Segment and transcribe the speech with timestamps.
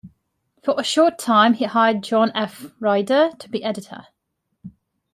[0.63, 2.65] For a short time he hired John F.
[2.79, 4.07] Rider to be editor.